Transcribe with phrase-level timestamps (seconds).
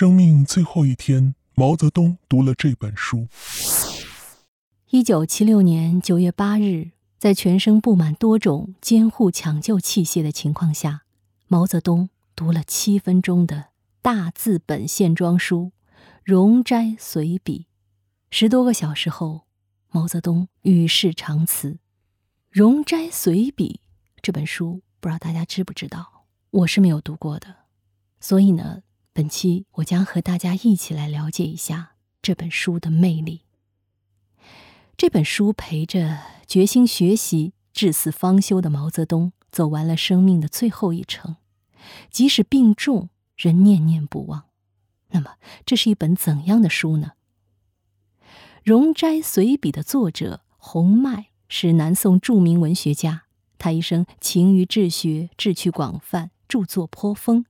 [0.00, 3.28] 生命最后一天，毛泽东读了这本书。
[4.88, 11.02] 一九七六年九月八日，在全身布满多种监护抢救器械的情况下，
[11.48, 15.72] 毛泽东读了七分钟的大字本线装书
[16.24, 17.58] 《容斋随笔》。
[18.30, 19.42] 十多个小时后，
[19.90, 21.72] 毛泽东与世长辞。
[22.48, 23.82] 《容斋随笔》
[24.22, 26.24] 这本书，不知道大家知不知道？
[26.52, 27.54] 我是没有读过的，
[28.18, 28.80] 所以呢，
[29.12, 31.92] 本期我将和大家一起来了解一下
[32.22, 33.42] 这本书的魅力。
[34.96, 41.36] 这本书陪着决心学习、至死方休的毛泽东走完了生命的最后一程，
[42.10, 44.44] 即使病重，仍念念不忘。
[45.08, 45.34] 那么，
[45.66, 47.12] 这是一本怎样的书呢？
[48.62, 53.24] 《容斋随笔》的作者洪迈是南宋著名文学家，
[53.58, 57.46] 他一生勤于治学，志趣广泛，著作颇丰，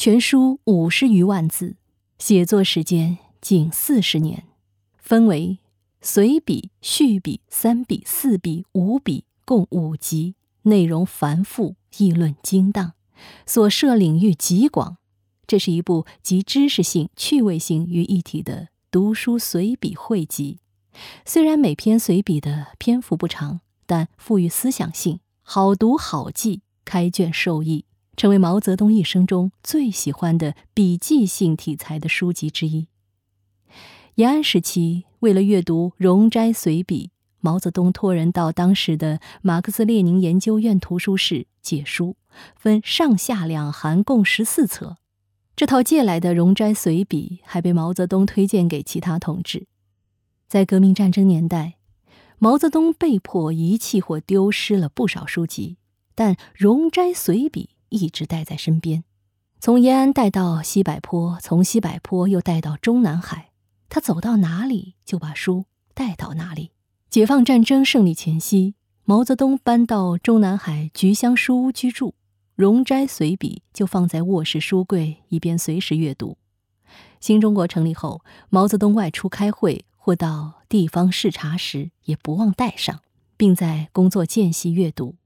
[0.00, 1.74] 全书五十余万字，
[2.20, 4.44] 写作时间近四十年，
[4.96, 5.58] 分为。
[6.00, 12.92] 随笔、序笔、三笔、四笔、五笔，共五集，内容繁复，议论精当，
[13.44, 14.98] 所涉领域极广。
[15.48, 20.60] 这是一部集知识性、趣味性于一体的读书随笔汇集。
[21.26, 27.84] 虽然每篇随笔的篇幅不长，但富于思想性，好读好记，开卷受益，
[28.18, 32.88] 成为毛泽东一生中最喜欢的笔记性题材的书籍之一。
[34.16, 37.06] 延安时期，为了阅读《容斋随笔》，
[37.38, 42.16] 毛泽东托人到当时的马克思列宁研究院图书室借书，
[42.56, 44.96] 分上下两函，共十四册。
[45.54, 49.68] 这套借来的《容斋随笔》还被毛泽东推荐给其他同志。
[50.48, 51.74] 在革命战争年代，
[52.40, 55.76] 毛泽东被迫遗弃或丢失了不少书籍，
[56.16, 59.04] 但《容斋随笔》一直带在身边，
[59.60, 63.50] 从延安带到西柏坡，从西柏坡又带到中南海。
[63.88, 65.64] 他走到哪里，就把书
[65.94, 66.72] 带到哪里。
[67.08, 72.10] 解放战争胜利前夕，毛泽东搬到中南海菊香书屋居住，
[72.54, 76.36] 《容斋随笔》就放在卧室书柜，以便随时阅读。
[77.18, 83.00] 新中国成立后，毛泽东外出开会或到地方视察时，也不忘带上，
[83.38, 85.16] 并在工作间隙阅读。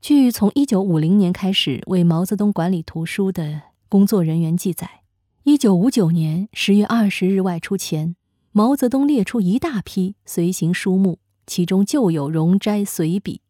[0.00, 5.02] 据从1950年开始为毛泽东管理图书的工作人员记载。
[5.42, 8.14] 一九五九年十月二十日外出前，
[8.52, 13.40] 毛泽东列出一大批随行书目，其中就有《容斋随笔》。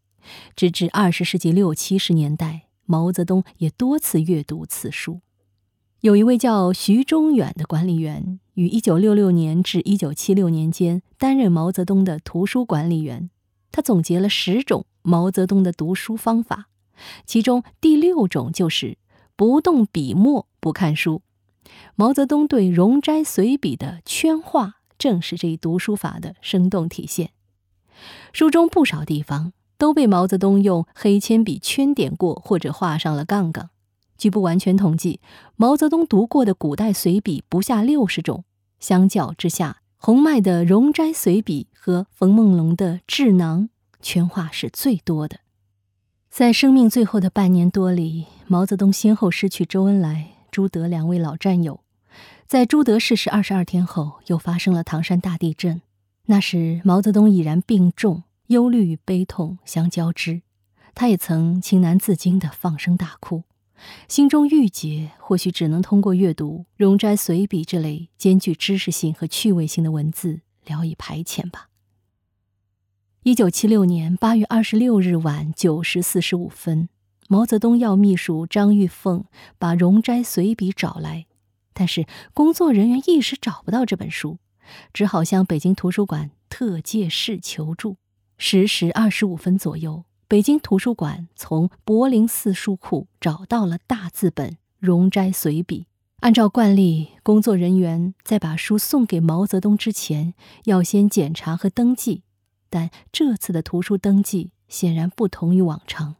[0.56, 5.20] 直至二十世纪六七十年代，毛泽东也多次阅读此书。
[6.00, 13.28] 有一位叫徐中远的管理员，于一九六六年至一九七六年间担任毛泽东的图书管理员。
[13.70, 16.68] 他总结了十种毛泽东的读书方法，
[17.24, 18.98] 其中第六种就是
[19.36, 21.22] 不动笔墨不看书。
[21.94, 27.30] 毛泽东对《容斋随笔》的圈画，正是这一读书法的生动体现。
[28.34, 33.70] 书中不少地方都被毛泽东用黑铅笔圈点过，或者画上了杠杠。
[34.18, 35.20] 据不完全统计，
[35.56, 38.44] 毛泽东读过的古代随笔不下六十种。
[38.78, 43.62] 相较之下，洪迈的《容斋随笔》和冯梦龙的《智囊》
[44.00, 45.40] 圈画是最多的。
[46.30, 50.32] 在生命最后的半年多里，毛泽东先后失去周恩来。
[50.50, 51.80] 朱德两位老战友，
[52.46, 55.82] 在朱德逝世二十二天后，又发生了唐山大地震。
[56.26, 60.42] 那时毛泽东已然病重，忧虑与悲痛相交织。
[60.94, 63.44] 他也曾情难自禁地放声大哭，
[64.08, 71.68] 心中郁结，或许只能通过阅读《容斋随笔》这类兼具知识性和趣味性的文字聊以排遣吧。
[73.24, 76.88] 一九七六年八月二十六日晚九时四十五分。
[77.26, 79.24] 毛泽东要秘书张玉凤
[79.58, 81.26] 把《容斋随笔》找来，
[81.74, 84.38] 但是工作人员一时找不到这本书，
[84.92, 87.96] 只好向北京图书馆特借室求助。
[88.38, 95.80] 十时二十五分左右，北京图书馆从柏林四书库找到了大字本《容斋随笔》。
[96.20, 100.34] 按照惯例，工作人员在把书送给毛泽东之前，
[100.64, 102.22] 要先检查和登记，
[102.70, 106.16] 但这次的图书登记显然不同于往常。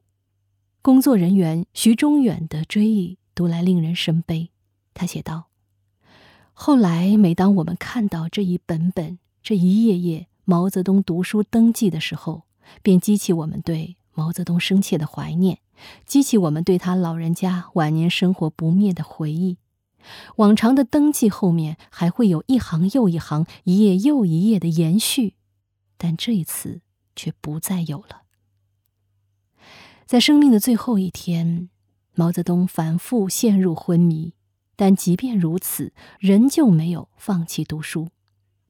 [0.80, 4.50] 工作人员徐中远的追忆读来令人生悲。
[4.94, 5.48] 他写道
[6.54, 12.42] ：“后来，每当我们看到这一本本、这一页页毛泽东读书登记的时候，
[12.82, 15.58] 便激起我们对毛泽东深切的怀念，
[16.04, 19.58] 激起我们对他老人家晚年生活不灭的回忆。
[20.36, 25.34] 往常的登记后面还会有一行又一行、一页又一页的延续，
[25.98, 26.80] 但这一次
[27.14, 28.22] 却不再有了。”
[30.06, 31.68] 在生命的最后一天，
[32.14, 34.32] 毛泽东反复陷入昏迷。
[34.80, 38.10] 但即便如此，仍旧没有放弃读书。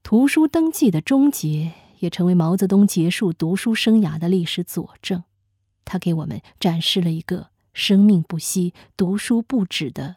[0.03, 5.25] 图书登记的终结，也成为毛泽东结束读书生涯的历史佐证。
[5.85, 10.17] 他给我们展示了一个生命不息、读书不止的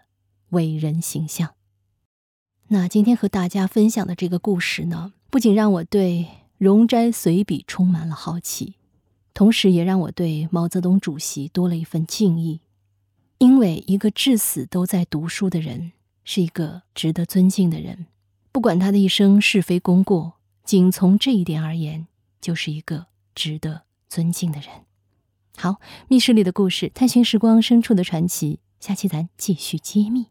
[0.52, 1.56] 伟人形象。
[2.70, 6.26] 那今天和大家分享的这个故事呢，不仅让我对
[6.62, 8.76] 容斋随笔充满了好奇，
[9.34, 12.60] 同时也让我对毛泽东主席多了一份敬意。
[13.40, 15.94] 因为一个至死都在读书的人，
[16.24, 18.06] 是一个值得尊敬的人。
[18.52, 22.06] 不管他的一生是非功过，仅从这一点而言，
[22.40, 24.70] 就是一个值得尊敬的人。
[25.58, 30.28] 好，密室里的故事，探寻时光深处的传奇，下期咱继续揭秘。